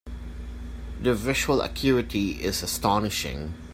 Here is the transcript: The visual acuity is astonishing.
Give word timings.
The 0.99 1.13
visual 1.13 1.61
acuity 1.61 2.31
is 2.43 2.63
astonishing. 2.63 3.53